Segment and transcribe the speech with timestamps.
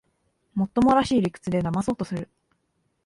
[0.55, 2.27] もっともらしい理屈でだまそうとする